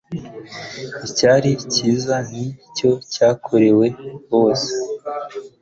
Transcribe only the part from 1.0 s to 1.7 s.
icyari